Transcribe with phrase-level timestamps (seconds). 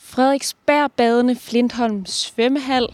[0.00, 2.86] Frederiksberg Badende Flintholm Svømmehal.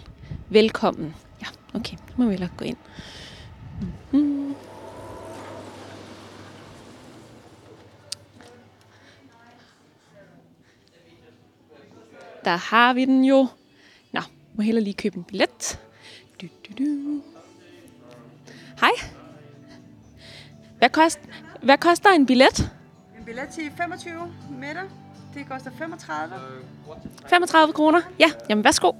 [0.48, 1.14] Velkommen.
[1.42, 2.76] Ja, okay, nu må vi lige gå ind.
[4.12, 4.54] Mm.
[12.44, 13.46] Der har vi den jo.
[14.12, 14.20] Nå,
[14.54, 15.80] må heller lige købe en billet.
[16.40, 17.22] Du, du, du.
[18.80, 18.90] Hej.
[20.78, 21.20] Hvad, kost,
[21.62, 22.72] hvad koster en billet?
[23.18, 25.03] En billet til 25 meter.
[25.34, 26.34] Det koster 35.
[27.28, 28.02] 35 kroner.
[28.18, 28.92] Ja, jamen værsgo.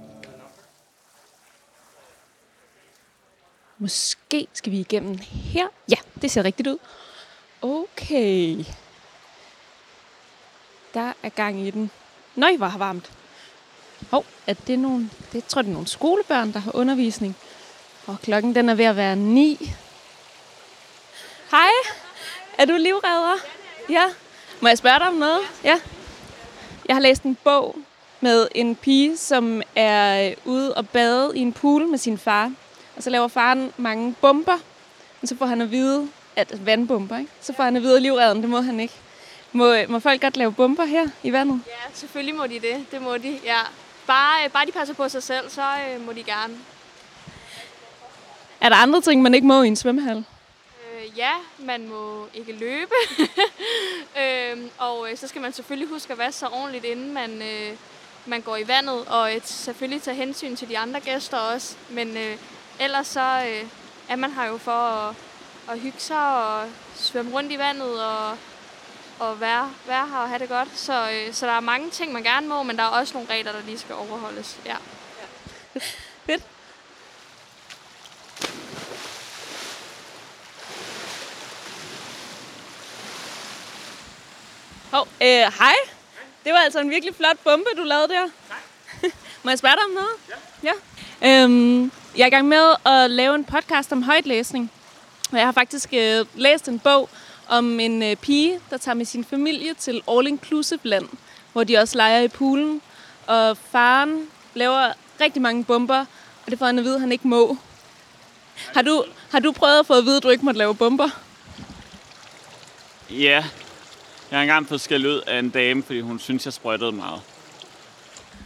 [3.77, 5.67] Måske skal vi igennem her.
[5.89, 6.77] Ja, det ser rigtigt ud.
[7.61, 8.65] Okay.
[10.93, 11.91] Der er gang i den.
[12.35, 13.11] Nøj, hvor har varmt.
[14.11, 15.09] Hov, er det nogle...
[15.31, 17.37] Det tror jeg, det er nogle skolebørn, der har undervisning.
[18.07, 19.75] Og klokken den er ved at være 9.
[21.51, 21.69] Hej,
[22.57, 23.37] er du livredder?
[23.89, 24.05] Ja.
[24.61, 25.39] Må jeg spørge dig om noget?
[25.63, 25.79] Ja.
[26.87, 27.75] Jeg har læst en bog
[28.21, 32.51] med en pige, som er ude og bade i en pool med sin far.
[32.95, 34.57] Og så laver faren mange bomber.
[35.21, 37.31] Og så får han at vide, at vandbomber, ikke?
[37.41, 38.93] Så får han at vide, at livredden, det må han ikke.
[39.51, 41.61] Må, må folk godt lave bomber her i vandet?
[41.67, 42.85] Ja, selvfølgelig må de det.
[42.91, 43.59] Det må de, ja.
[44.07, 46.53] Bare, bare de passer på sig selv, så øh, må de gerne.
[48.61, 50.25] Er der andre ting, man ikke må i en svømmehal?
[51.17, 52.91] Ja, man må ikke løbe.
[54.21, 57.77] øhm, og øh, så skal man selvfølgelig huske at vaske sig ordentligt, inden man, øh,
[58.25, 59.07] man går i vandet.
[59.07, 61.77] Og øh, selvfølgelig tage hensyn til de andre gæster også.
[61.89, 62.37] Men øh,
[62.79, 63.69] ellers så øh,
[64.09, 65.15] er man her jo for at,
[65.69, 68.37] at hygge sig og svømme rundt i vandet og,
[69.19, 70.77] og være, være her og have det godt.
[70.77, 73.29] Så, øh, så der er mange ting, man gerne må, men der er også nogle
[73.29, 74.59] regler, der lige skal overholdes.
[74.65, 74.75] Ja.
[75.75, 75.81] ja.
[84.95, 85.75] Hov, øh, hej.
[86.43, 88.27] Det var altså en virkelig flot bombe, du lavede der.
[88.49, 89.11] Tak.
[89.43, 90.39] Må jeg spørge dig om noget?
[90.63, 90.71] Ja.
[91.21, 91.43] ja.
[91.43, 94.71] Øhm, jeg er i gang med at lave en podcast om højtlæsning.
[95.31, 97.09] Og jeg har faktisk øh, læst en bog
[97.47, 101.09] om en øh, pige, der tager med sin familie til All Inclusive Land,
[101.53, 102.81] hvor de også leger i poolen.
[103.27, 104.91] Og faren laver
[105.21, 105.99] rigtig mange bomber,
[106.45, 107.57] og det får han at vide, at han ikke må.
[108.73, 111.09] Har du, har du prøvet at få at vide, at du ikke måtte lave bomber?
[113.09, 113.45] Ja.
[114.31, 117.21] Jeg har engang fået skæld ud af en dame, fordi hun synes, jeg sprøjtede meget.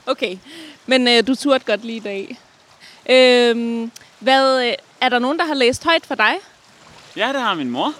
[0.05, 0.37] Okay,
[0.85, 2.39] men øh, du turde godt lige i dag.
[3.09, 6.33] Øhm, hvad, øh, er der nogen, der har læst højt for dig?
[7.15, 7.93] Ja, det har min mor.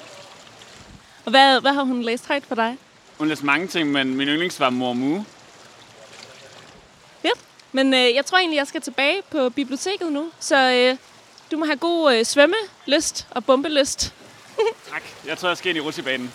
[1.26, 2.78] Og hvad, hvad har hun læst højt for dig?
[3.18, 5.24] Hun læste mange ting, men min yndlings var Mor Mu.
[7.22, 7.40] Fedt.
[7.72, 10.32] Men øh, jeg tror egentlig, jeg skal tilbage på biblioteket nu.
[10.40, 10.98] Så øh,
[11.52, 14.14] du må have god øh, svømmelyst og bombelyst.
[14.92, 15.04] Tak.
[15.26, 16.34] Jeg tror, jeg skal ind i rutsjebanen.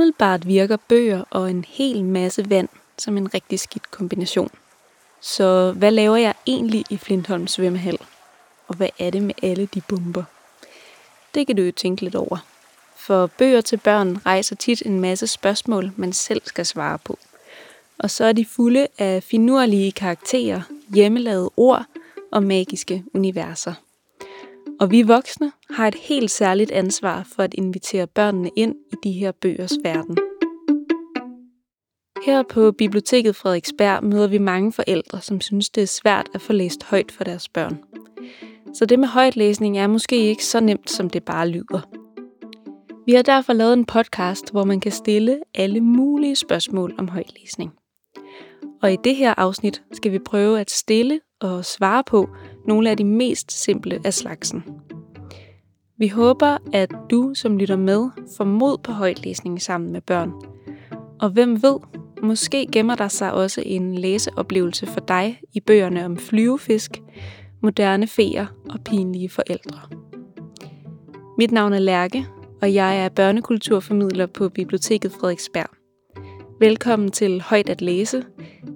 [0.00, 2.68] Umiddelbart virker bøger og en hel masse vand
[2.98, 4.50] som en rigtig skidt kombination.
[5.20, 7.98] Så hvad laver jeg egentlig i Flintholm svømmehal?
[8.68, 10.22] Og hvad er det med alle de bomber?
[11.34, 12.38] Det kan du jo tænke lidt over.
[12.96, 17.18] For bøger til børn rejser tit en masse spørgsmål, man selv skal svare på.
[17.98, 20.60] Og så er de fulde af finurlige karakterer,
[20.94, 21.84] hjemmelavede ord
[22.32, 23.74] og magiske universer.
[24.80, 29.12] Og vi voksne har et helt særligt ansvar for at invitere børnene ind i de
[29.12, 30.18] her bøgers verden.
[32.26, 36.52] Her på Biblioteket Frederiksberg møder vi mange forældre, som synes, det er svært at få
[36.52, 37.78] læst højt for deres børn.
[38.74, 41.80] Så det med højtlæsning er måske ikke så nemt, som det bare lyder.
[43.06, 47.72] Vi har derfor lavet en podcast, hvor man kan stille alle mulige spørgsmål om højtlæsning.
[48.82, 52.28] Og i det her afsnit skal vi prøve at stille og svare på
[52.66, 54.64] nogle af de mest simple af slagsen.
[55.98, 60.32] Vi håber, at du, som lytter med, får mod på højtlæsning sammen med børn.
[61.20, 61.76] Og hvem ved,
[62.22, 67.02] måske gemmer der sig også en læseoplevelse for dig i bøgerne om flyvefisk,
[67.62, 69.78] moderne feer og pinlige forældre.
[71.38, 72.26] Mit navn er Lærke,
[72.62, 75.70] og jeg er børnekulturformidler på Biblioteket Frederiksberg.
[76.60, 78.24] Velkommen til Højt at læse,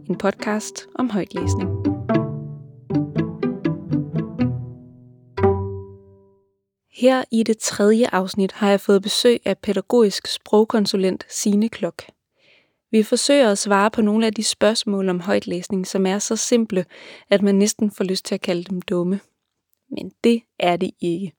[0.08, 1.93] en podcast om højtlæsning.
[7.04, 12.02] Her i det tredje afsnit har jeg fået besøg af pædagogisk sprogkonsulent Sine Klok.
[12.90, 16.84] Vi forsøger at svare på nogle af de spørgsmål om højtlæsning, som er så simple,
[17.30, 19.20] at man næsten får lyst til at kalde dem dumme.
[19.90, 21.32] Men det er det ikke.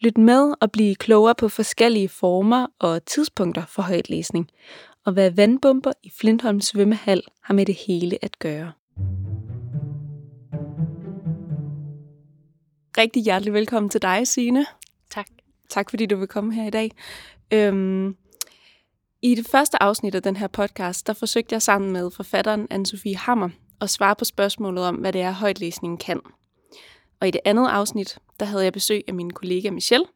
[0.00, 4.50] Lyt med og bliv klogere på forskellige former og tidspunkter for højtlæsning,
[5.04, 8.72] og hvad vandbomber i Flintholm svømmehal har med det hele at gøre.
[12.98, 14.66] Rigtig hjertelig velkommen til dig, Signe.
[15.72, 15.90] Tak.
[15.90, 16.90] fordi du vil komme her i dag.
[17.52, 18.16] Øhm,
[19.22, 23.16] I det første afsnit af den her podcast, der forsøgte jeg sammen med forfatteren Anne-Sophie
[23.16, 23.48] Hammer
[23.80, 26.20] at svare på spørgsmålet om, hvad det er, højtlæsningen kan.
[27.20, 30.06] Og i det andet afsnit, der havde jeg besøg af min kollega Michelle,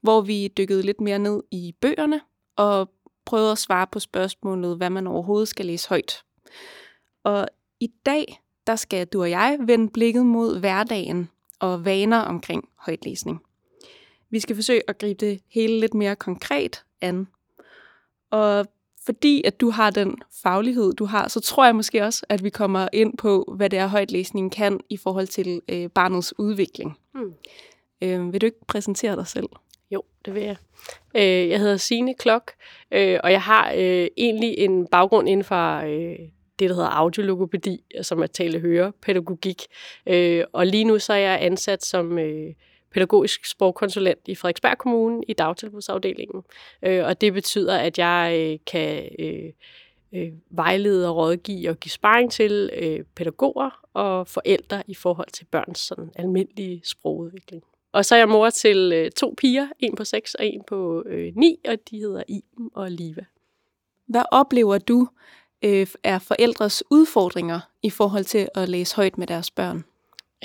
[0.00, 2.20] hvor vi dykkede lidt mere ned i bøgerne
[2.56, 2.90] og
[3.24, 6.22] prøvede at svare på spørgsmålet, hvad man overhovedet skal læse højt.
[7.24, 7.48] Og
[7.80, 13.45] i dag, der skal du og jeg vende blikket mod hverdagen og vaner omkring højtlæsning.
[14.36, 17.26] Vi skal forsøge at gribe det hele lidt mere konkret an.
[18.30, 18.66] Og
[19.06, 22.50] fordi at du har den faglighed, du har, så tror jeg måske også, at vi
[22.50, 26.98] kommer ind på, hvad det er, højtlæsning kan i forhold til øh, barnets udvikling.
[27.14, 27.34] Hmm.
[28.02, 29.48] Øh, vil du ikke præsentere dig selv?
[29.90, 30.56] Jo, det vil jeg.
[31.14, 32.52] Øh, jeg hedder Signe Klok,
[32.90, 36.18] øh, og jeg har øh, egentlig en baggrund inden for øh,
[36.58, 39.62] det, der hedder audiologopædi, som er tale-høre pædagogik.
[40.06, 42.54] Øh, og lige nu så er jeg ansat som øh,
[42.96, 46.42] pædagogisk sprogkonsulent i Frederiksberg Kommune i dagtilbudsafdelingen.
[46.82, 49.52] Øh, og det betyder, at jeg øh, kan øh,
[50.12, 55.44] øh, vejlede og rådgive og give sparring til øh, pædagoger og forældre i forhold til
[55.44, 57.62] børns sådan, almindelige sprogudvikling.
[57.92, 61.02] Og så er jeg mor til øh, to piger, en på 6 og en på
[61.06, 63.24] øh, 9, og de hedder Iben og Liva.
[64.06, 65.08] Hvad oplever du
[65.62, 69.84] øh, er forældres udfordringer i forhold til at læse højt med deres børn?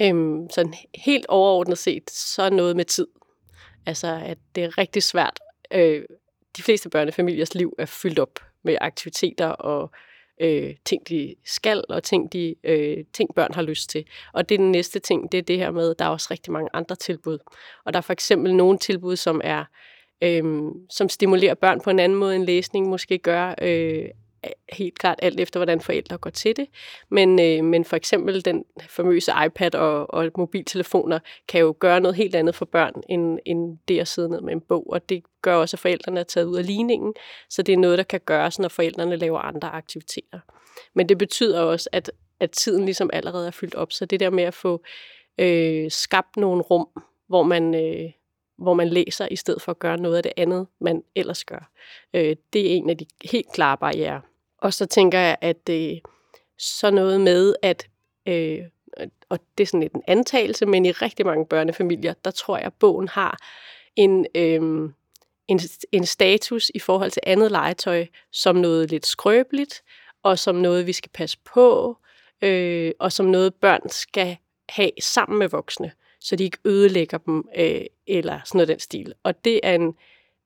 [0.01, 3.07] Øhm, sådan helt overordnet set, så noget med tid.
[3.85, 5.39] Altså, at det er rigtig svært.
[5.73, 6.03] Øh,
[6.57, 9.91] de fleste børnefamiliers liv er fyldt op med aktiviteter og
[10.41, 14.05] øh, ting, de skal, og ting, de, øh, ting, børn har lyst til.
[14.33, 16.27] Og det er den næste ting, det er det her med, at der er også
[16.31, 17.37] rigtig mange andre tilbud.
[17.85, 19.65] Og der er for eksempel nogle tilbud, som er
[20.23, 20.43] øh,
[20.89, 24.05] som stimulerer børn på en anden måde end læsning, måske gør øh,
[24.73, 26.67] helt klart alt efter, hvordan forældre går til det.
[27.09, 32.15] Men, øh, men for eksempel den famøse iPad og, og mobiltelefoner kan jo gøre noget
[32.15, 34.89] helt andet for børn, end, end det at sidde ned med en bog.
[34.89, 37.13] Og det gør også, at forældrene er taget ud af ligningen.
[37.49, 40.39] Så det er noget, der kan gøres, når forældrene laver andre aktiviteter.
[40.93, 43.91] Men det betyder også, at, at tiden ligesom allerede er fyldt op.
[43.91, 44.83] Så det der med at få
[45.37, 46.87] øh, skabt nogle rum,
[47.27, 47.75] hvor man...
[47.75, 48.11] Øh,
[48.57, 51.71] hvor man læser, i stedet for at gøre noget af det andet, man ellers gør.
[52.13, 54.21] Øh, det er en af de helt klare barriere.
[54.61, 55.97] Og så tænker jeg, at øh,
[56.57, 57.87] så noget med, at,
[58.25, 58.59] øh,
[59.29, 62.65] og det er sådan lidt en antagelse, men i rigtig mange børnefamilier, der tror jeg,
[62.65, 63.37] at bogen har
[63.95, 64.89] en, øh,
[65.47, 65.59] en,
[65.91, 69.83] en status i forhold til andet legetøj, som noget lidt skrøbeligt,
[70.23, 71.97] og som noget, vi skal passe på,
[72.41, 74.37] øh, og som noget, børn skal
[74.69, 79.13] have sammen med voksne, så de ikke ødelægger dem, øh, eller sådan noget den stil.
[79.23, 79.93] Og det er en,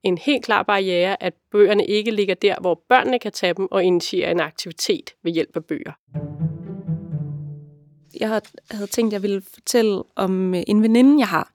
[0.06, 3.84] en helt klar barriere, at bøgerne ikke ligger der, hvor børnene kan tage dem og
[3.84, 5.92] initiere en aktivitet ved hjælp af bøger.
[8.20, 8.42] Jeg
[8.72, 11.52] havde tænkt, at jeg ville fortælle om øh, en veninde, jeg har,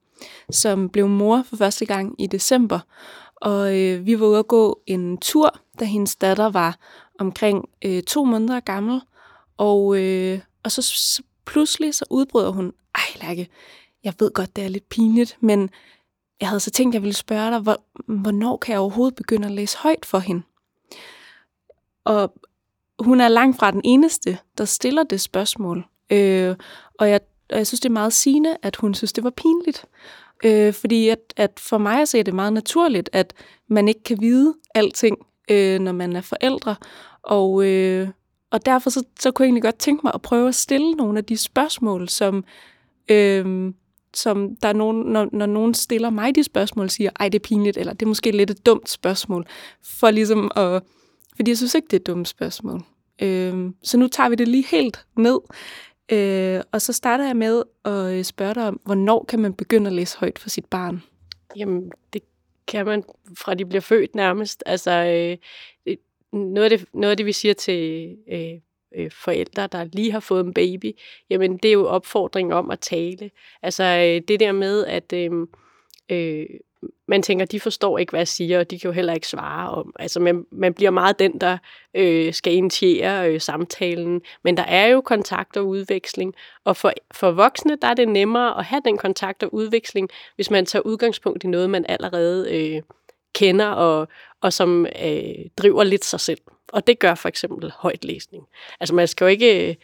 [0.50, 2.78] som blev mor for første gang i december.
[3.36, 6.78] Og øh, vi var ude at gå en tur, da hendes datter var
[7.18, 9.00] omkring øh, to måneder gammel.
[9.56, 13.48] Og, øh, og så, så pludselig så udbryder hun, ej Lærke,
[14.04, 15.70] jeg ved godt, det er lidt pinligt, men
[16.40, 17.76] jeg havde så tænkt, at jeg ville spørge dig, hvor,
[18.06, 20.42] hvornår kan jeg overhovedet begynde at læse højt for hende?
[22.04, 22.32] Og
[22.98, 25.86] hun er langt fra den eneste, der stiller det spørgsmål.
[26.10, 26.56] Øh,
[26.98, 27.20] og, jeg,
[27.50, 29.84] og jeg synes, det er meget sigende, at hun synes, det var pinligt.
[30.44, 33.34] Øh, fordi at, at for mig så er det meget naturligt, at
[33.68, 35.16] man ikke kan vide alting,
[35.50, 36.76] øh, når man er forældre.
[37.22, 38.08] Og, øh,
[38.50, 41.18] og derfor så, så kunne jeg egentlig godt tænke mig at prøve at stille nogle
[41.18, 42.44] af de spørgsmål, som,
[43.08, 43.72] øh,
[44.14, 47.48] som der er nogen, når, når nogen stiller mig de spørgsmål, siger, ej, det er
[47.48, 49.46] pinligt, eller det er måske lidt et dumt spørgsmål,
[49.82, 50.82] for ligesom at,
[51.36, 52.82] fordi jeg synes ikke, det er et dumt spørgsmål.
[53.22, 55.38] Øh, så nu tager vi det lige helt ned,
[56.12, 59.86] øh, og så starter jeg med at øh, spørge dig om, hvornår kan man begynde
[59.86, 61.02] at læse højt for sit barn?
[61.56, 62.22] Jamen, det
[62.66, 63.04] kan man
[63.38, 64.62] fra de bliver født nærmest.
[64.66, 65.36] Altså, øh,
[66.32, 68.60] noget, af det, noget af det, vi siger til øh,
[68.96, 70.92] øh, forældre, der lige har fået en baby,
[71.30, 73.30] jamen det er jo opfordring om at tale.
[73.62, 75.30] Altså øh, det der med, at øh,
[76.10, 76.46] øh,
[77.08, 79.70] man tænker, de forstår ikke, hvad jeg siger, og de kan jo heller ikke svare
[79.70, 79.92] om.
[79.98, 81.58] Altså man, man bliver meget den, der
[81.94, 84.20] øh, skal initiere øh, samtalen.
[84.44, 88.58] Men der er jo kontakt og udveksling, og for, for voksne, der er det nemmere
[88.58, 92.82] at have den kontakt og udveksling, hvis man tager udgangspunkt i noget, man allerede øh,
[93.34, 94.08] kender, og,
[94.40, 96.40] og som øh, driver lidt sig selv.
[96.72, 98.44] Og det gør for eksempel højt læsning.
[98.80, 99.74] Altså man skal jo ikke, øh,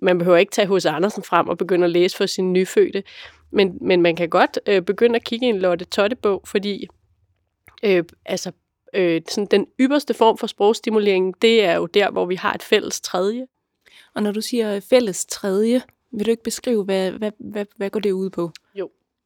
[0.00, 3.02] man behøver ikke tage hos Andersen frem og begynde at læse for sin nyfødte,
[3.50, 6.86] men, men man kan godt øh, begynde at kigge i en Lotte Totte-bog, fordi
[7.82, 8.52] øh, altså,
[8.94, 12.62] øh, sådan den ypperste form for sprogstimulering, det er jo der, hvor vi har et
[12.62, 13.46] fælles tredje.
[14.14, 17.90] Og når du siger øh, fælles tredje, vil du ikke beskrive, hvad, hvad, hvad, hvad
[17.90, 18.50] går det ud på?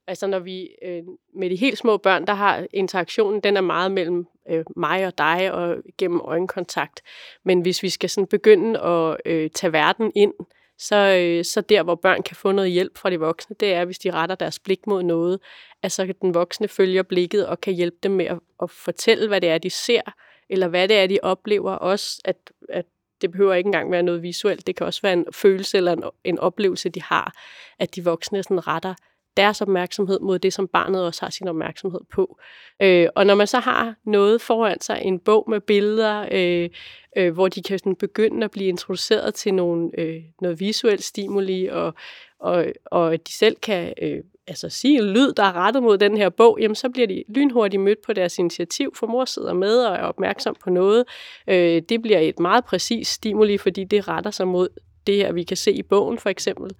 [0.06, 1.02] Altså når vi øh,
[1.34, 5.18] med de helt små børn, der har interaktionen, den er meget mellem øh, mig og
[5.18, 7.00] dig og gennem øjenkontakt.
[7.44, 10.32] Men hvis vi skal sådan begynde at øh, tage verden ind,
[10.78, 13.84] så, øh, så der, hvor børn kan få noget hjælp fra de voksne, det er,
[13.84, 15.40] hvis de retter deres blik mod noget,
[15.82, 19.40] at så den voksne følger blikket og kan hjælpe dem med at, at fortælle, hvad
[19.40, 20.02] det er, de ser,
[20.48, 21.72] eller hvad det er, de oplever.
[21.72, 22.36] Også at,
[22.68, 22.84] at
[23.20, 26.04] det behøver ikke engang være noget visuelt, det kan også være en følelse eller en,
[26.24, 27.32] en oplevelse, de har,
[27.78, 28.94] at de voksne sådan retter
[29.36, 32.38] deres opmærksomhed mod det, som barnet også har sin opmærksomhed på.
[32.82, 36.70] Øh, og når man så har noget foran sig, en bog med billeder, øh,
[37.16, 41.66] øh, hvor de kan sådan begynde at blive introduceret til nogle, øh, noget visuel stimuli,
[41.66, 41.94] og,
[42.38, 46.16] og, og de selv kan øh, altså sige en lyd, der er rettet mod den
[46.16, 49.78] her bog, jamen så bliver de lynhurtigt mødt på deres initiativ, for mor sidder med
[49.78, 51.04] og er opmærksom på noget.
[51.48, 54.68] Øh, det bliver et meget præcis stimuli, fordi det retter sig mod
[55.06, 56.70] det her, vi kan se i bogen for eksempel.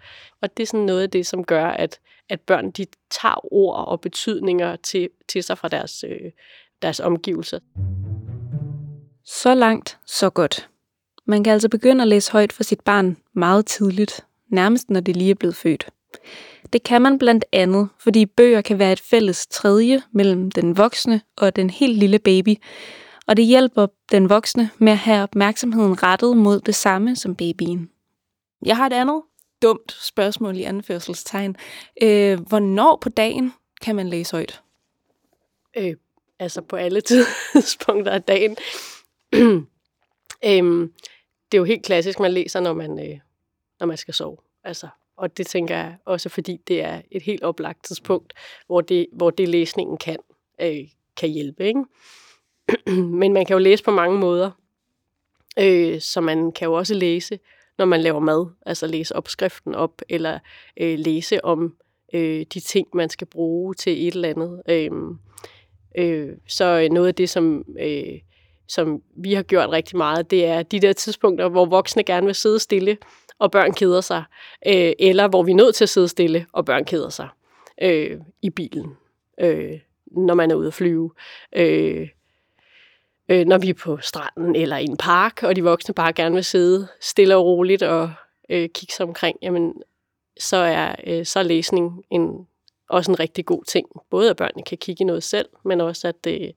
[0.43, 3.89] Og det er sådan noget af det, som gør, at, at børn de tager ord
[3.89, 6.31] og betydninger til, til sig fra deres, øh,
[6.83, 7.59] deres omgivelser.
[9.25, 10.69] Så langt, så godt.
[11.27, 15.17] Man kan altså begynde at læse højt for sit barn meget tidligt, nærmest når det
[15.17, 15.91] lige er blevet født.
[16.73, 21.21] Det kan man blandt andet, fordi bøger kan være et fælles tredje mellem den voksne
[21.37, 22.57] og den helt lille baby,
[23.27, 27.91] og det hjælper den voksne med at have opmærksomheden rettet mod det samme som babyen.
[28.67, 29.23] Jeg har et andet
[29.65, 31.57] dumt spørgsmål i anførselstegn.
[32.03, 33.53] Øh, hvornår på dagen
[33.83, 34.63] kan man læse højt?
[35.77, 35.97] Øh,
[36.39, 37.01] altså på alle
[37.55, 38.57] tidspunkter af dagen.
[40.49, 40.93] øhm,
[41.53, 43.19] det er jo helt klassisk, man læser, når man, øh,
[43.81, 44.37] når man skal sove.
[44.65, 48.33] Altså, og det tænker jeg også, fordi det er et helt oplagt tidspunkt,
[48.67, 50.19] hvor det, hvor det læsningen kan,
[50.61, 51.67] øh, kan hjælpe.
[51.67, 51.85] Ikke?
[53.21, 54.51] Men man kan jo læse på mange måder.
[55.59, 57.39] Øh, så man kan jo også læse
[57.79, 60.39] når man laver mad, altså læse opskriften op, eller
[60.81, 61.77] øh, læse om
[62.15, 64.63] øh, de ting, man skal bruge til et eller andet.
[64.69, 64.91] Øh,
[65.99, 68.21] øh, så øh, noget af det, som, øh,
[68.69, 72.35] som vi har gjort rigtig meget, det er de der tidspunkter, hvor voksne gerne vil
[72.35, 72.99] sidde stille,
[73.39, 74.25] og børn keder sig,
[74.67, 77.29] øh, eller hvor vi er nødt til at sidde stille, og børn keder sig
[77.83, 78.97] øh, i bilen,
[79.41, 81.11] øh, når man er ude at flyve.
[81.57, 82.09] Øh,
[83.29, 86.35] øh, når vi er på stranden eller i en park, og de voksne bare gerne
[86.35, 88.13] vil sidde stille og roligt og
[88.49, 89.83] øh, kigge sig omkring, jamen,
[90.39, 92.47] så er, øh, så er læsning en,
[92.89, 93.89] også en rigtig god ting.
[94.11, 96.51] Både at børnene kan kigge i noget selv, men også at, øh,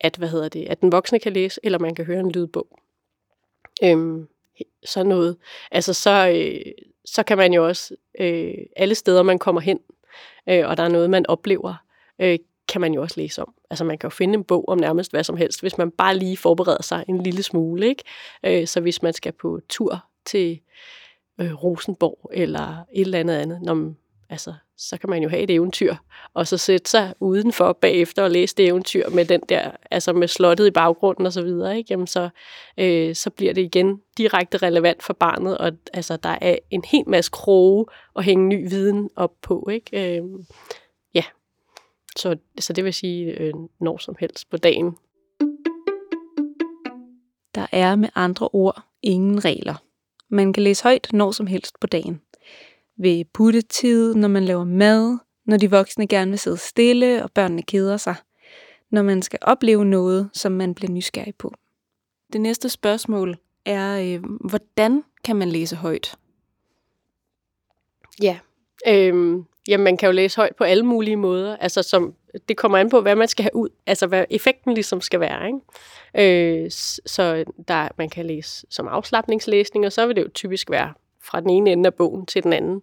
[0.00, 2.78] at, hvad hedder det, at den voksne kan læse, eller man kan høre en lydbog.
[3.84, 4.28] Øhm,
[4.84, 5.36] så noget.
[5.70, 6.72] Altså så, øh,
[7.04, 9.80] så kan man jo også øh, alle steder, man kommer hen,
[10.48, 11.74] øh, og der er noget, man oplever,
[12.18, 12.38] øh,
[12.72, 13.54] kan man jo også læse om.
[13.70, 16.16] Altså man kan jo finde en bog om nærmest hvad som helst, hvis man bare
[16.16, 17.86] lige forbereder sig en lille smule.
[17.88, 18.04] Ikke?
[18.46, 20.60] Øh, så hvis man skal på tur til
[21.40, 23.96] øh, Rosenborg eller et eller andet andet, når man,
[24.30, 25.94] altså, så kan man jo have et eventyr,
[26.34, 30.28] og så sætte sig udenfor bagefter og læse det eventyr med den der, altså med
[30.28, 31.88] slottet i baggrunden og så videre, ikke?
[31.90, 32.28] Jamen så,
[32.78, 37.04] øh, så bliver det igen direkte relevant for barnet, og altså, der er en hel
[37.06, 37.86] masse kroge
[38.16, 40.16] at hænge ny viden op på, ikke?
[40.18, 40.22] Øh,
[42.16, 44.96] så, så det vil sige øh, når som helst på dagen.
[47.54, 49.74] Der er med andre ord ingen regler.
[50.28, 52.20] Man kan læse højt når som helst på dagen.
[52.96, 57.62] Ved puttetid, når man laver mad, når de voksne gerne vil sidde stille, og børnene
[57.62, 58.14] keder sig.
[58.90, 61.54] Når man skal opleve noget, som man bliver nysgerrig på.
[62.32, 66.16] Det næste spørgsmål er, øh, hvordan kan man læse højt?
[68.22, 68.38] Ja,
[68.88, 71.56] øhm, Jamen, man kan jo læse højt på alle mulige måder.
[71.56, 72.14] Altså, som,
[72.48, 73.68] det kommer an på, hvad man skal have ud.
[73.86, 75.46] Altså, hvad effekten ligesom skal være.
[75.46, 76.64] Ikke?
[76.64, 76.70] Øh,
[77.06, 80.92] så der, man kan læse som afslappningslæsning, og så vil det jo typisk være
[81.24, 82.82] fra den ene ende af bogen til den anden.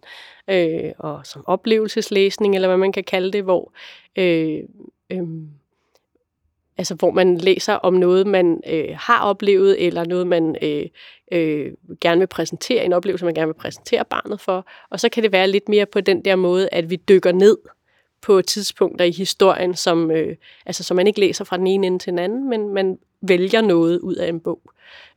[0.50, 3.72] Øh, og som oplevelseslæsning, eller hvad man kan kalde det, hvor
[4.16, 4.58] øh,
[5.10, 5.22] øh,
[6.80, 10.86] altså hvor man læser om noget, man øh, har oplevet, eller noget, man øh,
[11.32, 14.66] øh, gerne vil præsentere, en oplevelse, man gerne vil præsentere barnet for.
[14.90, 17.58] Og så kan det være lidt mere på den der måde, at vi dykker ned
[18.22, 21.98] på tidspunkter i historien, som, øh, altså, som man ikke læser fra den ene ende
[21.98, 24.60] til den anden, men man vælger noget ud af en bog.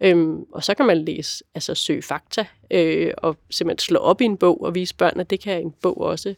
[0.01, 4.25] Øhm, og så kan man læse, altså søge fakta, øh, og simpelthen slå op i
[4.25, 6.35] en bog og vise børn, at det kan en bog også.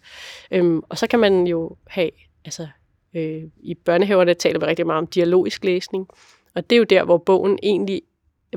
[0.51, 2.09] Øhm, og så kan man jo have
[2.45, 2.67] altså,
[3.15, 6.07] Øh, I børnehaverne taler vi rigtig meget om dialogisk læsning,
[6.55, 8.01] og det er jo der, hvor bogen egentlig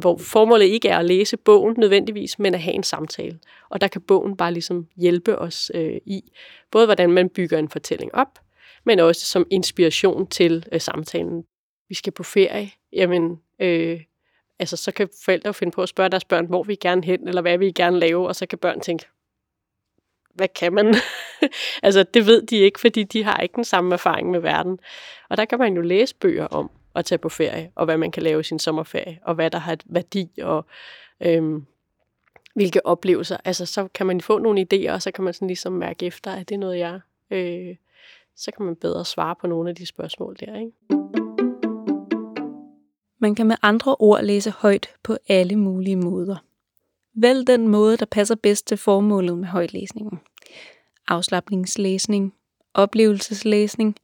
[0.01, 3.39] hvor formålet ikke er at læse bogen nødvendigvis, men at have en samtale.
[3.69, 6.23] Og der kan bogen bare ligesom hjælpe os øh, i,
[6.71, 8.39] både hvordan man bygger en fortælling op,
[8.85, 11.45] men også som inspiration til øh, samtalen.
[11.89, 14.01] Vi skal på ferie, jamen, øh,
[14.59, 17.43] altså så kan forældre finde på at spørge deres børn, hvor vi gerne hen, eller
[17.43, 19.07] hvad vi gerne lave, og så kan børn tænke,
[20.39, 20.95] hvad kan man?
[21.83, 24.79] altså, det ved de ikke, fordi de har ikke den samme erfaring med verden.
[25.29, 28.11] Og der kan man jo læse bøger om at tage på ferie, og hvad man
[28.11, 30.67] kan lave i sin sommerferie, og hvad der har et værdi, og
[31.21, 31.67] øhm,
[32.55, 33.37] hvilke oplevelser.
[33.45, 36.33] Altså, så kan man få nogle idéer, og så kan man sådan ligesom mærke efter,
[36.33, 37.01] at det er noget, jeg...
[37.31, 37.77] Øh,
[38.37, 40.73] så kan man bedre svare på nogle af de spørgsmål der, ikke?
[43.21, 46.37] Man kan med andre ord læse højt på alle mulige måder.
[47.15, 50.21] Vælg den måde, der passer bedst til formålet med højtlæsningen.
[51.09, 52.35] Afslappningslæsning,
[52.75, 53.97] oplevelseslæsning,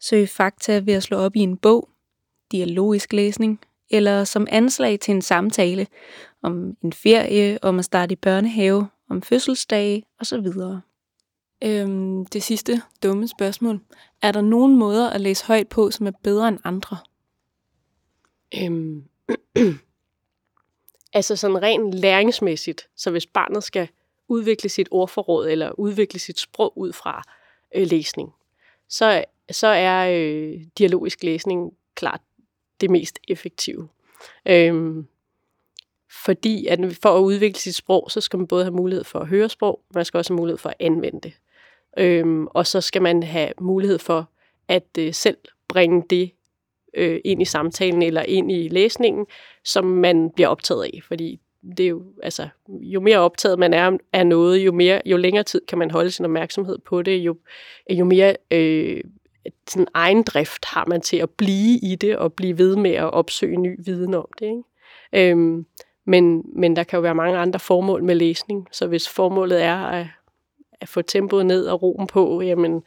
[0.00, 1.88] søg fakta ved at slå op i en bog,
[2.52, 3.60] dialogisk læsning,
[3.90, 5.86] eller som anslag til en samtale
[6.42, 10.46] om en ferie, om at starte i børnehave, om fødselsdage osv.
[11.64, 13.80] Øhm, det sidste dumme spørgsmål.
[14.22, 16.96] Er der nogen måder at læse højt på, som er bedre end andre?
[18.62, 19.04] Øhm,
[21.18, 23.88] altså sådan rent læringsmæssigt, så hvis barnet skal
[24.28, 27.22] udvikle sit ordforråd eller udvikle sit sprog ud fra
[27.74, 28.32] øh, læsning,
[28.88, 32.20] så, så er øh, dialogisk læsning klart
[32.80, 33.88] det mest effektive.
[34.46, 35.06] Øhm,
[36.24, 39.26] fordi at for at udvikle sit sprog, så skal man både have mulighed for at
[39.26, 41.32] høre sprog, man skal også have mulighed for at anvende det.
[41.98, 44.30] Øhm, og så skal man have mulighed for
[44.68, 45.36] at øh, selv
[45.68, 46.30] bringe det
[46.94, 49.26] øh, ind i samtalen eller ind i læsningen,
[49.64, 51.00] som man bliver optaget af.
[51.08, 51.40] Fordi
[51.76, 55.44] det er jo, altså, jo mere optaget man er af noget, jo, mere, jo længere
[55.44, 57.36] tid kan man holde sin opmærksomhed på det, jo,
[57.90, 59.00] jo mere øh,
[59.68, 63.12] sådan egen drift har man til at blive i det og blive ved med at
[63.12, 64.46] opsøge ny viden om det.
[64.46, 65.30] Ikke?
[65.30, 65.66] Øhm,
[66.04, 69.76] men, men der kan jo være mange andre formål med læsning, så hvis formålet er
[69.76, 70.06] at,
[70.80, 72.82] at få tempoet ned og roen på, jamen,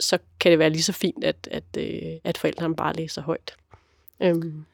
[0.00, 3.56] så kan det være lige så fint, at, at, øh, at forældrene bare læser højt.
[4.20, 4.64] Øhm.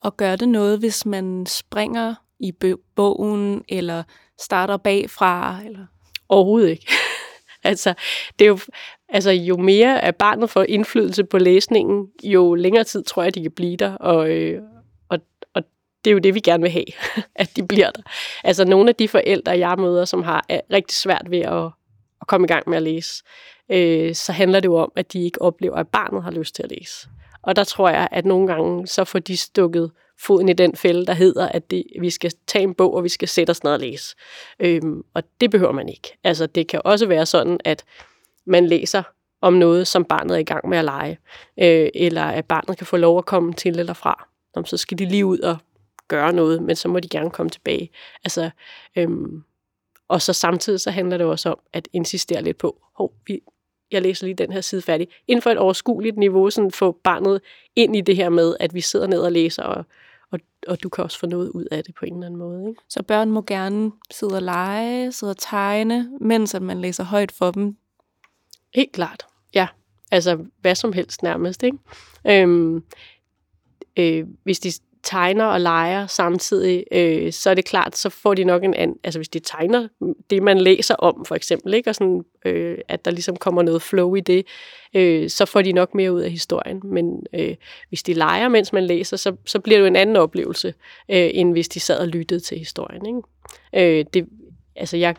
[0.00, 2.52] Og gør det noget, hvis man springer i
[2.96, 4.02] bogen, eller
[4.40, 5.60] starter bagfra?
[5.66, 5.86] Eller?
[6.28, 6.86] Overhovedet ikke.
[7.64, 7.94] altså,
[8.38, 8.58] det er jo,
[9.08, 13.42] altså, jo mere at barnet får indflydelse på læsningen, jo længere tid tror jeg, de
[13.42, 13.94] kan blive der.
[13.94, 14.62] Og, øh,
[15.08, 15.18] og,
[15.54, 15.62] og
[16.04, 16.86] det er jo det, vi gerne vil have,
[17.36, 18.02] at de bliver der.
[18.44, 21.64] Altså, nogle af de forældre, jeg møder, som har rigtig svært ved at,
[22.20, 23.22] at komme i gang med at læse,
[23.68, 26.62] øh, så handler det jo om, at de ikke oplever, at barnet har lyst til
[26.62, 27.08] at læse.
[27.42, 31.06] Og der tror jeg, at nogle gange, så får de stukket foden i den fælde,
[31.06, 33.72] der hedder, at det, vi skal tage en bog, og vi skal sætte os ned
[33.72, 34.16] og læse.
[34.60, 36.18] Øhm, og det behøver man ikke.
[36.24, 37.84] Altså, det kan også være sådan, at
[38.46, 39.02] man læser
[39.40, 41.18] om noget, som barnet er i gang med at lege,
[41.60, 44.28] øh, eller at barnet kan få lov at komme til eller fra.
[44.56, 45.56] Om så skal de lige ud og
[46.08, 47.90] gøre noget, men så må de gerne komme tilbage.
[48.24, 48.50] Altså,
[48.96, 49.42] øhm,
[50.08, 53.40] og så samtidig så handler det også om at insistere lidt på, hov, vi,
[53.90, 57.40] jeg læser lige den her side færdig, inden for et overskueligt niveau, sådan få barnet
[57.76, 59.84] ind i det her med, at vi sidder ned og læser, og,
[60.32, 62.68] og, og du kan også få noget ud af det på en eller anden måde.
[62.68, 62.80] Ikke?
[62.88, 67.32] Så børn må gerne sidde og lege, sidde og tegne, mens at man læser højt
[67.32, 67.76] for dem?
[68.74, 69.68] Helt klart, ja.
[70.10, 71.62] Altså hvad som helst nærmest.
[71.62, 71.78] Ikke?
[72.26, 72.84] Øhm,
[73.96, 74.72] øh, hvis de
[75.04, 78.96] tegner og leger samtidig, øh, så er det klart, så får de nok en anden,
[79.04, 79.88] altså hvis de tegner
[80.30, 81.90] det, man læser om, for eksempel, ikke?
[81.90, 84.46] og sådan, øh, at der ligesom kommer noget flow i det,
[84.94, 86.80] øh, så får de nok mere ud af historien.
[86.84, 87.54] Men øh,
[87.88, 90.74] hvis de leger, mens man læser, så, så bliver det jo en anden oplevelse,
[91.08, 93.06] øh, end hvis de sad og lyttede til historien.
[93.06, 93.98] Ikke?
[93.98, 94.28] Øh, det,
[94.76, 95.14] altså jeg,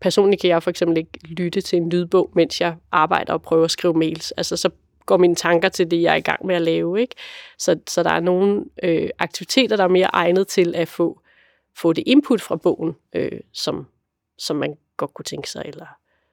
[0.00, 3.64] personligt kan jeg for eksempel ikke lytte til en lydbog, mens jeg arbejder og prøver
[3.64, 4.30] at skrive mails.
[4.30, 4.70] Altså så
[5.06, 7.00] går mine tanker til det, jeg er i gang med at lave.
[7.00, 7.14] Ikke?
[7.58, 11.20] Så, så der er nogle øh, aktiviteter, der er mere egnet til at få,
[11.76, 13.86] få det input fra bogen, øh, som,
[14.38, 15.86] som man godt kunne tænke sig, eller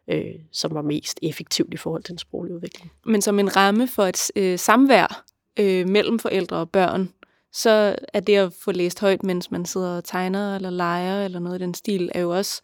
[0.08, 2.92] øh, som var mest effektivt i forhold til en sproglig udvikling.
[3.06, 5.24] Men som en ramme for et øh, samvær
[5.60, 7.14] øh, mellem forældre og børn,
[7.52, 11.40] så er det at få læst højt, mens man sidder og tegner eller leger eller
[11.40, 12.62] noget i den stil, er jo også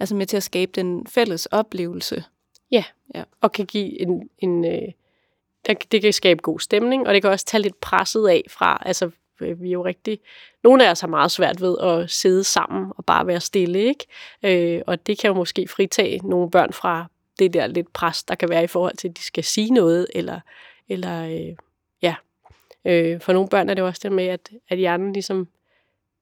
[0.00, 2.24] altså med til at skabe den fælles oplevelse.
[2.70, 3.24] Ja, ja.
[3.40, 4.92] og kan give en, en, øh,
[5.66, 9.10] det kan skabe god stemning, og det kan også tage lidt presset af fra, altså
[9.40, 10.20] øh, vi er jo rigtig,
[10.64, 14.06] nogle af os har meget svært ved at sidde sammen og bare være stille, ikke?
[14.42, 17.06] Øh, og det kan jo måske fritage nogle børn fra
[17.38, 20.06] det der lidt pres, der kan være i forhold til, at de skal sige noget,
[20.14, 20.40] eller,
[20.88, 21.56] eller øh,
[22.02, 22.14] ja.
[22.84, 25.48] Øh, for nogle børn er det også det med, at, at hjernen ligesom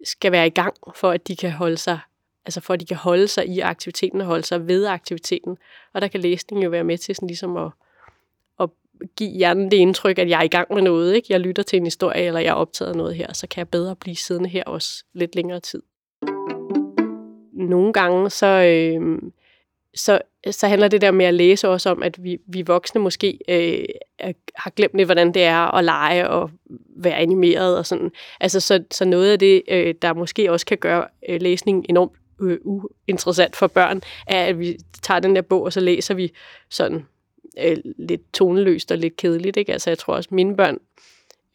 [0.05, 1.99] skal være i gang, for at de kan holde sig
[2.47, 5.59] altså for at de kan holde sig i aktiviteten og holde sig ved aktiviteten.
[5.93, 7.71] Og der kan læsning jo være med til sådan ligesom at,
[9.17, 11.15] give hjernen det indtryk, at jeg er i gang med noget.
[11.15, 11.27] Ikke?
[11.31, 13.97] Jeg lytter til en historie, eller jeg er optaget noget her, så kan jeg bedre
[13.97, 15.83] blive siddende her også lidt længere tid.
[17.53, 19.19] Nogle gange, så, øh,
[19.95, 20.19] så,
[20.51, 23.85] så handler det der med at læse også om, at vi, vi voksne måske øh,
[24.55, 26.51] har glemt lidt, hvordan det er at lege og
[26.97, 28.11] være animeret og sådan.
[28.41, 32.13] Altså, så, så noget af det, øh, der måske også kan gøre øh, læsningen enormt
[32.41, 36.33] øh, uinteressant for børn, er, at vi tager den der bog, og så læser vi
[36.71, 37.07] sådan
[37.65, 39.57] øh, lidt toneløst og lidt kedeligt.
[39.57, 39.73] Ikke?
[39.73, 40.79] Altså, jeg tror også, mine børn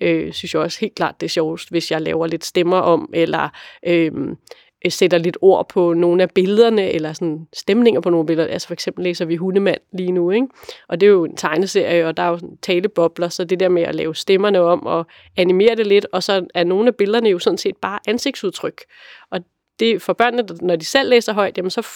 [0.02, 3.10] øh, synes jeg også helt klart, det er sjovest, hvis jeg laver lidt stemmer om,
[3.14, 3.50] eller
[3.88, 4.12] øh,
[4.86, 8.50] øh, sætter lidt ord på nogle af billederne, eller sådan stemninger på nogle billeder.
[8.50, 10.48] Altså for eksempel læser vi Hundemand lige nu, ikke?
[10.88, 13.70] og det er jo en tegneserie, og der er jo sådan talebobler, så det der
[13.70, 15.06] med at lave stemmerne om og
[15.38, 18.82] animere det lidt, og så er nogle af billederne jo sådan set bare ansigtsudtryk.
[19.32, 19.40] Og
[19.80, 21.88] det for børnene, når de selv læser højt, jamen så,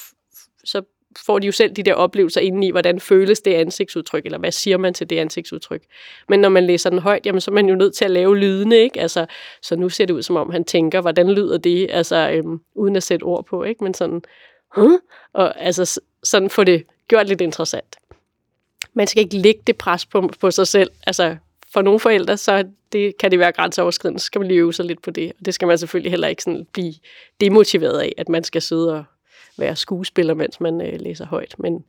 [0.63, 0.81] så
[1.25, 4.77] får de jo selv de der oplevelser indeni, hvordan føles det ansigtsudtryk, eller hvad siger
[4.77, 5.83] man til det ansigtsudtryk.
[6.29, 8.37] Men når man læser den højt, jamen så er man jo nødt til at lave
[8.37, 9.01] lydene, ikke?
[9.01, 9.25] Altså,
[9.61, 12.95] så nu ser det ud, som om han tænker, hvordan lyder det, altså øhm, uden
[12.95, 13.83] at sætte ord på, ikke?
[13.83, 14.21] Men sådan,
[14.75, 14.99] huh?
[15.33, 17.95] og altså sådan få det gjort lidt interessant.
[18.93, 20.91] Man skal ikke lægge det pres på, på sig selv.
[21.07, 21.35] Altså,
[21.73, 24.85] for nogle forældre, så det, kan det være grænseoverskridende, så skal man lige øve sig
[24.85, 25.31] lidt på det.
[25.39, 26.93] Og det skal man selvfølgelig heller ikke sådan blive
[27.41, 29.03] demotiveret af, at man skal sidde og
[29.57, 31.55] være skuespiller, mens man øh, læser højt.
[31.59, 31.85] Men,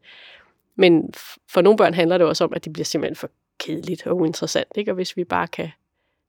[0.77, 1.13] men
[1.51, 4.69] for nogle børn handler det også om, at det bliver simpelthen for kedeligt og uinteressant.
[4.77, 4.91] Ikke?
[4.91, 5.69] Og hvis vi bare kan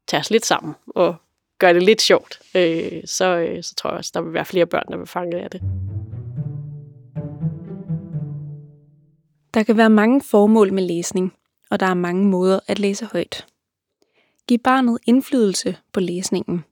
[0.08, 1.16] tage os lidt sammen og
[1.60, 4.66] gøre det lidt sjovt, øh, så, øh, så tror jeg også, der vil være flere
[4.66, 5.62] børn, der vil fange af det.
[9.54, 11.34] Der kan være mange formål med læsning,
[11.70, 13.46] og der er mange måder at læse højt.
[14.48, 16.64] Giv barnet indflydelse på læsningen.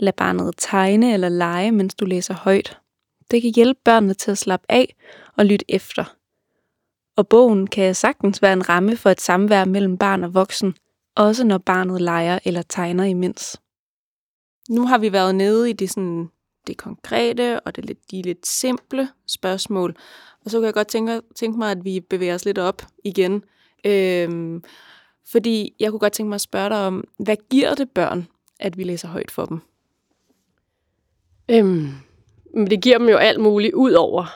[0.00, 2.78] Lad barnet tegne eller lege, mens du læser højt,
[3.30, 4.96] det kan hjælpe børnene til at slappe af
[5.36, 6.16] og lytte efter.
[7.16, 10.74] Og bogen kan sagtens være en ramme for et samvær mellem barn og voksen,
[11.14, 13.60] også når barnet leger eller tegner imens.
[14.68, 16.30] Nu har vi været nede i det, sådan,
[16.66, 19.96] det konkrete og det lidt, de lidt simple spørgsmål,
[20.44, 23.44] og så kan jeg godt tænke, tænke mig, at vi bevæger os lidt op igen.
[23.84, 24.62] Øhm,
[25.32, 28.28] fordi jeg kunne godt tænke mig at spørge dig om, hvad giver det børn,
[28.60, 29.60] at vi læser højt for dem?
[31.50, 31.88] Øhm,
[32.56, 34.26] men det giver dem jo alt muligt ud over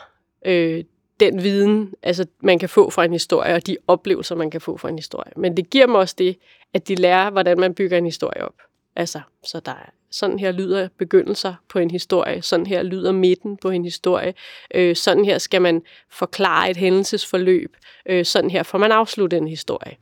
[0.46, 0.84] øh,
[1.20, 4.76] den viden, altså man kan få fra en historie, og de oplevelser, man kan få
[4.76, 5.32] fra en historie.
[5.36, 6.36] Men det giver dem også det,
[6.74, 8.54] at de lærer, hvordan man bygger en historie op.
[8.96, 13.56] Altså, så der er sådan her lyder begyndelser på en historie, sådan her lyder midten
[13.56, 14.34] på en historie,
[14.74, 19.48] øh, sådan her skal man forklare et hændelsesforløb, øh, sådan her får man afsluttet en
[19.48, 19.96] historie.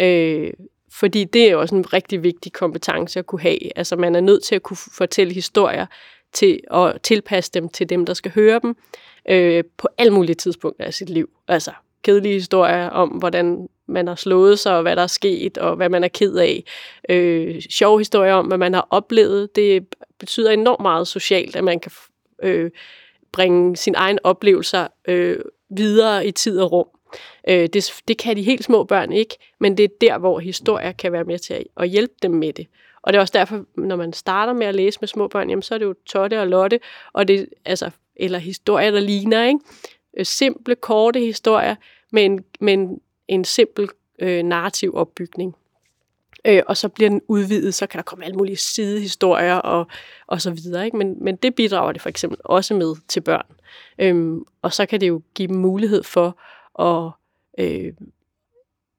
[0.00, 0.52] Øh,
[0.92, 3.78] fordi det er jo også en rigtig vigtig kompetence at kunne have.
[3.78, 5.86] Altså man er nødt til at kunne fortælle historier,
[6.32, 8.76] til at tilpasse dem til dem, der skal høre dem,
[9.28, 11.30] øh, på alle mulige tidspunkter af sit liv.
[11.48, 15.76] Altså kedelige historier om, hvordan man har slået sig, og hvad der er sket, og
[15.76, 16.64] hvad man er ked af.
[17.08, 19.56] Øh, sjove historier om, hvad man har oplevet.
[19.56, 21.92] Det betyder enormt meget socialt, at man kan
[22.42, 22.70] øh,
[23.32, 25.38] bringe sin egen oplevelser øh,
[25.70, 26.86] videre i tid og rum.
[27.48, 30.92] Øh, det, det kan de helt små børn ikke, men det er der, hvor historier
[30.92, 32.66] kan være med til at, at hjælpe dem med det.
[33.02, 35.62] Og det er også derfor, når man starter med at læse med små børn, jamen,
[35.62, 36.80] så er det jo Totte og Lotte,
[37.12, 39.44] og det, altså, eller historier, der ligner.
[39.44, 39.60] Ikke?
[40.16, 41.74] Øh, simple, korte historier
[42.12, 43.88] med en, med en, en simpel
[44.18, 45.56] øh, narrativ opbygning.
[46.44, 49.86] Øh, og så bliver den udvidet, så kan der komme alle mulige sidehistorier og,
[50.26, 50.84] og så videre.
[50.84, 50.96] Ikke?
[50.96, 53.46] Men, men det bidrager det for eksempel også med til børn.
[53.98, 56.38] Øhm, og så kan det jo give dem mulighed for
[56.82, 57.10] at,
[57.58, 57.92] øh,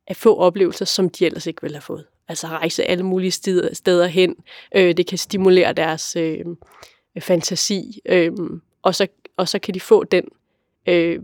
[0.08, 3.73] at få oplevelser, som de ellers ikke ville have fået altså rejse alle mulige steder,
[3.73, 4.36] steder hen.
[4.75, 6.45] Øh, det kan stimulere deres øh,
[7.19, 8.31] fantasi, øh,
[8.81, 9.07] og, så,
[9.38, 10.23] og så kan de få den
[10.88, 11.19] øh,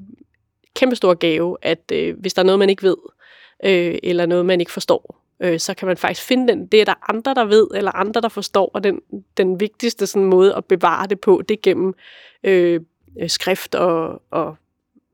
[0.76, 2.98] kæmpestore gave, at øh, hvis der er noget, man ikke ved,
[3.64, 6.68] øh, eller noget, man ikke forstår, øh, så kan man faktisk finde den.
[6.68, 9.02] Det er der andre, der ved, eller andre, der forstår, og den,
[9.38, 11.94] den vigtigste sådan, måde at bevare det på, det er gennem
[12.44, 12.82] øh,
[13.28, 14.56] skrift og, og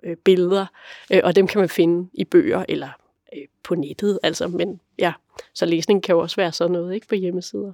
[0.04, 0.66] øh, billeder,
[1.14, 2.90] øh, og dem kan man finde i bøger, eller
[3.36, 5.14] øh, på nettet, altså, men ja,
[5.54, 7.74] så læsning kan jo også være sådan noget, ikke på hjemmesider.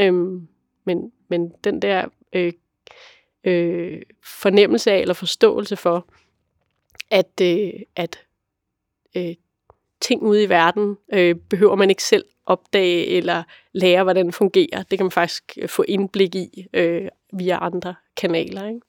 [0.00, 0.48] Øhm,
[0.84, 2.52] men, men den der øh,
[3.44, 6.06] øh, fornemmelse af, eller forståelse for,
[7.10, 8.20] at, øh, at
[9.16, 9.34] øh,
[10.00, 14.82] ting ude i verden øh, behøver man ikke selv opdage eller lære, hvordan det fungerer.
[14.82, 18.68] Det kan man faktisk få indblik i øh, via andre kanaler.
[18.68, 18.80] Ikke?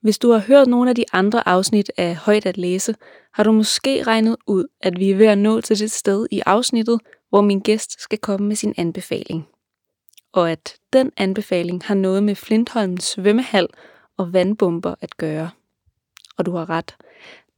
[0.00, 2.94] Hvis du har hørt nogle af de andre afsnit af Højt at læse,
[3.32, 6.42] har du måske regnet ud, at vi er ved at nå til det sted i
[6.46, 9.48] afsnittet, hvor min gæst skal komme med sin anbefaling.
[10.32, 13.68] Og at den anbefaling har noget med Flintholmens svømmehal
[14.16, 15.50] og vandbomber at gøre.
[16.38, 16.96] Og du har ret.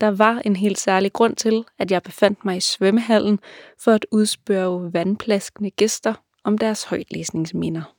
[0.00, 3.38] Der var en helt særlig grund til, at jeg befandt mig i svømmehallen
[3.78, 7.94] for at udspørge vandplaskende gæster om deres højtlæsningsminder.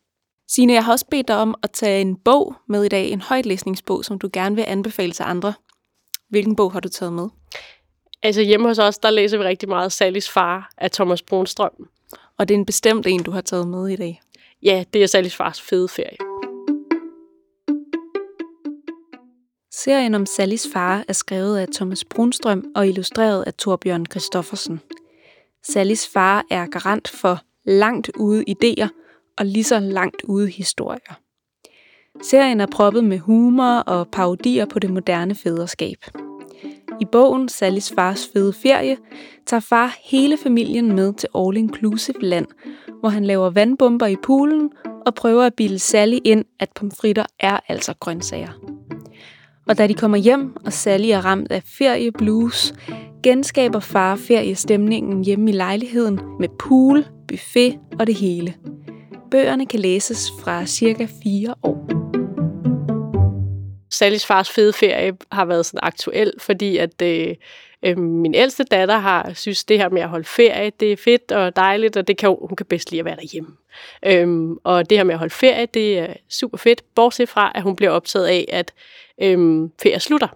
[0.56, 3.22] Signe, jeg har også bedt dig om at tage en bog med i dag, en
[3.22, 5.54] højtlæsningsbog, som du gerne vil anbefale til andre.
[6.30, 7.30] Hvilken bog har du taget med?
[8.24, 11.90] Altså hjemme hos os, der læser vi rigtig meget Sallys far af Thomas Brunstrøm.
[12.38, 14.22] Og det er en bestemt en, du har taget med i dag?
[14.64, 16.18] ja, det er Sallys fars fede ferie.
[19.72, 24.82] Serien om Sallys far er skrevet af Thomas Brunstrøm og illustreret af Torbjørn Christoffersen.
[25.64, 29.03] Sallys far er garant for langt ude idéer
[29.38, 31.20] og lige så langt ude historier.
[32.22, 35.98] Serien er proppet med humor og parodier på det moderne fædreskab.
[37.02, 38.98] I bogen Sallys fars fede ferie
[39.46, 42.48] tager far hele familien med til All Inclusive Land,
[43.00, 44.70] hvor han laver vandbomber i poolen
[45.06, 48.60] og prøver at bilde Sally ind, at pomfritter er altså grøntsager.
[49.68, 52.74] Og da de kommer hjem, og Sally er ramt af ferieblues,
[53.24, 58.54] genskaber far feriestemningen hjemme i lejligheden med pool, buffet og det hele.
[59.34, 61.88] Bøgerne kan læses fra cirka 4 år.
[63.92, 67.36] Sallys fars fede ferie har været sådan aktuel, fordi at øh,
[67.86, 71.32] øh, min ældste datter har synes det her med at holde ferie, det er fedt
[71.32, 73.50] og dejligt, og det kan, hun kan bedst lide at være derhjemme.
[74.06, 77.64] Øhm, og det her med at holde ferie, det er super fedt, bortset fra, at
[77.64, 78.74] hun bliver optaget af, at
[79.22, 80.28] øhm, ferie slutter.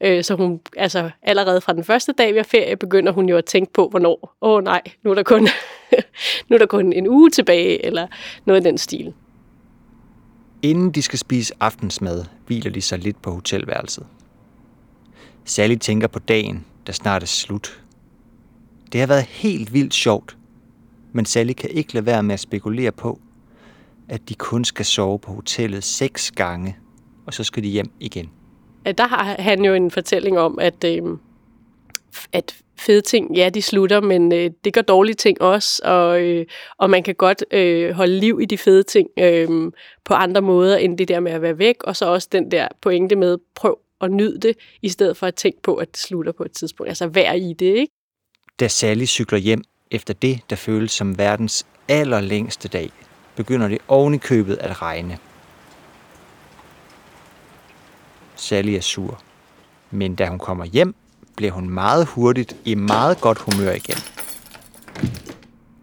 [0.00, 3.36] Øh, så hun, altså allerede fra den første dag, vi har ferie, begynder hun jo
[3.36, 5.42] at tænke på, hvornår, åh oh, nej, nu er, der kun,
[6.48, 8.06] nu er der kun en uge tilbage, eller
[8.44, 9.12] noget i den stil.
[10.62, 14.06] Inden de skal spise aftensmad, hviler de sig lidt på hotelværelset.
[15.44, 17.82] Sally tænker på dagen, der snart er slut.
[18.92, 20.36] Det har været helt vildt sjovt,
[21.12, 23.20] men Sally kan ikke lade være med at spekulere på,
[24.08, 26.76] at de kun skal sove på hotellet seks gange,
[27.26, 28.30] og så skal de hjem igen.
[28.98, 31.02] Der har han jo en fortælling om, at, øh,
[32.32, 36.46] at fede ting, ja, de slutter, men øh, det gør dårlige ting også, og, øh,
[36.78, 39.72] og man kan godt øh, holde liv i de fede ting øh,
[40.04, 42.68] på andre måder, end det der med at være væk, og så også den der
[42.80, 46.32] pointe med, prøv at nyde det, i stedet for at tænke på, at det slutter
[46.32, 46.88] på et tidspunkt.
[46.88, 47.92] Altså vær i det, ikke?
[48.60, 52.90] Da Sally cykler hjem efter det, der føles som verdens allerlængste dag,
[53.36, 55.18] begynder det oven i købet at regne.
[58.36, 59.22] Sally er sur.
[59.90, 60.94] Men da hun kommer hjem,
[61.36, 63.96] bliver hun meget hurtigt i meget godt humør igen.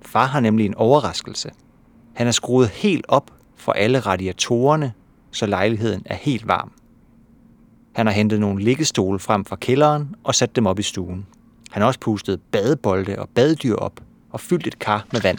[0.01, 1.51] Far har nemlig en overraskelse.
[2.13, 4.93] Han har skruet helt op for alle radiatorerne,
[5.31, 6.71] så lejligheden er helt varm.
[7.95, 11.25] Han har hentet nogle liggestole frem fra kælderen og sat dem op i stuen.
[11.69, 15.37] Han har også pustet badebolde og badedyr op og fyldt et kar med vand.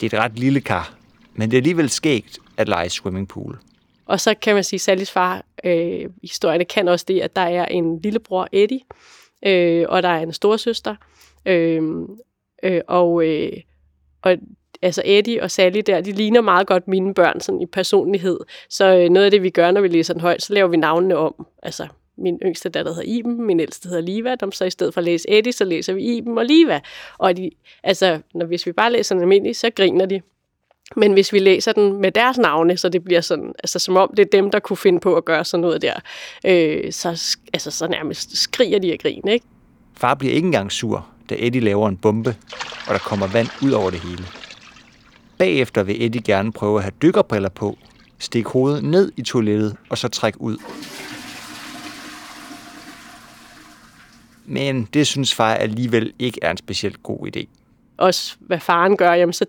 [0.00, 0.94] Det er et ret lille kar,
[1.34, 3.58] men det er alligevel skægt at lege swimmingpool.
[4.06, 7.42] Og så kan man sige, at Sallys far, øh, historierne kan også det, at der
[7.42, 8.80] er en lillebror, Eddie,
[9.46, 10.94] øh, og der er en storsøster.
[11.46, 11.82] Øh,
[12.62, 13.52] øh, og, øh,
[14.22, 14.36] og
[14.82, 18.38] altså Eddie og Sally der, de ligner meget godt mine børn sådan i personlighed.
[18.70, 20.76] Så øh, noget af det, vi gør, når vi læser den højt, så laver vi
[20.76, 21.46] navnene om.
[21.62, 25.00] Altså min yngste datter hedder Iben, min ældste hedder Liva, dem så i stedet for
[25.00, 26.80] at læse Eddie, så læser vi Iben og Liva.
[27.18, 27.50] Og de,
[27.82, 30.20] altså, når, hvis vi bare læser den almindelig, så griner de.
[30.96, 34.10] Men hvis vi læser den med deres navne, så det bliver sådan, altså som om
[34.16, 35.94] det er dem, der kunne finde på at gøre sådan noget der,
[36.46, 39.46] øh, så, altså, så nærmest skriger de af grin, ikke?
[39.96, 42.36] Far bliver ikke engang sur, da Eddie laver en bombe,
[42.88, 44.24] og der kommer vand ud over det hele.
[45.38, 47.78] Bagefter vil Eddie gerne prøve at have dykkerbriller på,
[48.18, 50.56] stikke hovedet ned i toilettet og så trække ud.
[54.48, 57.46] Men det synes far alligevel ikke er en specielt god idé.
[57.96, 59.46] Også hvad faren gør, jamen så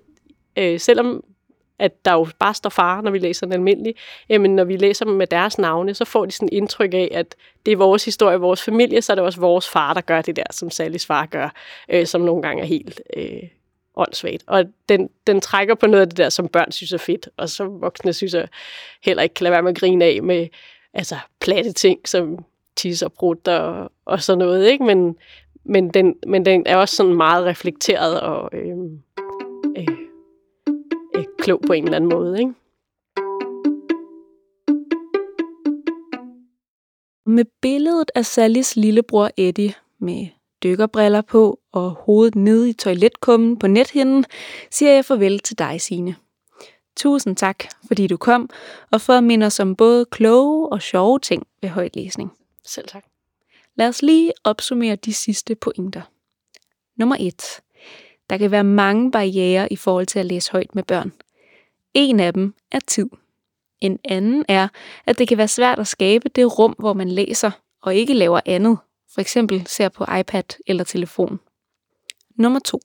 [0.57, 1.23] øh, selvom
[1.79, 3.95] at der jo bare står far, når vi læser den almindelig,
[4.29, 7.35] jamen når vi læser dem med deres navne, så får de sådan indtryk af, at
[7.65, 10.35] det er vores historie, vores familie, så er det også vores far, der gør det
[10.35, 11.49] der, som Sallys far gør,
[11.89, 13.43] øh, som nogle gange er helt øh,
[13.95, 14.43] åndssvagt.
[14.47, 17.49] Og den, den trækker på noget af det der, som børn synes er fedt, og
[17.49, 18.45] som voksne synes er
[19.03, 20.47] heller ikke kan lade være med at grine af med
[20.93, 22.45] altså, platte ting, som
[22.79, 24.71] tis og brud og, og sådan noget.
[24.71, 24.83] Ikke?
[24.83, 25.15] Men,
[25.65, 28.77] men, den, men den er også sådan meget reflekteret og øh,
[29.77, 29.87] øh,
[31.15, 32.39] øh, klog på en eller anden måde.
[32.39, 32.53] Ikke?
[37.25, 40.27] Med billedet af Sallys lillebror Eddie med
[40.63, 44.25] dykkerbriller på og hovedet nede i toiletkummen på nethinden,
[44.71, 46.15] siger jeg farvel til dig, Signe.
[46.97, 48.49] Tusind tak, fordi du kom,
[48.91, 52.38] og for at minde os om både kloge og sjove ting ved højtlæsning.
[52.69, 53.05] Selv tak.
[53.75, 56.01] Lad os lige opsummere de sidste pointer.
[56.95, 57.61] Nummer 1.
[58.29, 61.13] Der kan være mange barriere i forhold til at læse højt med børn.
[61.93, 63.09] En af dem er tid.
[63.81, 64.67] En anden er,
[65.05, 67.51] at det kan være svært at skabe det rum, hvor man læser
[67.81, 68.77] og ikke laver andet,
[69.13, 71.39] for eksempel ser på iPad eller telefon.
[72.35, 72.79] Nummer 2.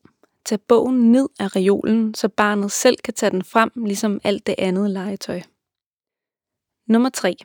[0.45, 4.55] Tag bogen ned af reolen, så barnet selv kan tage den frem, ligesom alt det
[4.59, 5.43] andet legetøj.
[6.87, 7.37] Nummer 3.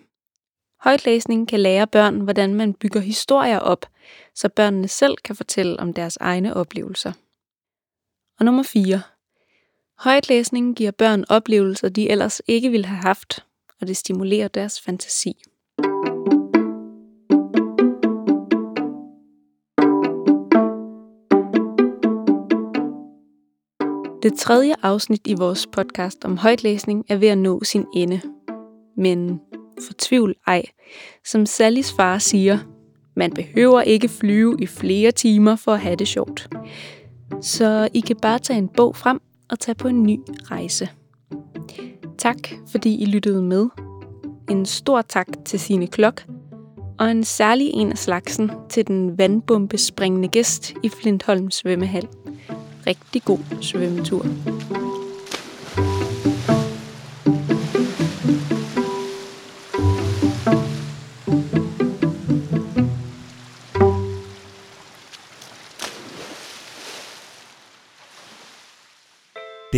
[0.80, 3.86] Højtlæsning kan lære børn, hvordan man bygger historier op,
[4.36, 7.12] så børnene selv kan fortælle om deres egne oplevelser.
[8.40, 9.02] Og nummer 4.
[9.98, 13.46] Højtlæsning giver børn oplevelser, de ellers ikke ville have haft,
[13.82, 15.34] og det stimulerer deres fantasi.
[24.24, 28.22] Det tredje afsnit i vores podcast om højtlæsning er ved at nå sin ende.
[28.98, 29.42] Men
[29.88, 30.64] fortvivl ej.
[31.26, 32.58] Som Sallys far siger,
[33.16, 36.50] man behøver ikke flyve i flere timer for at have det sjovt.
[37.42, 40.90] Så I kan bare tage en bog frem og tage på en ny rejse.
[42.18, 42.38] Tak,
[42.72, 43.68] fordi I lyttede med.
[44.50, 46.26] En stor tak til sine Klok,
[47.00, 52.08] og en særlig en af slagsen til den vandbombespringende gæst i Flintholm svømmehal.
[52.88, 54.26] Rigtig god svømmetur.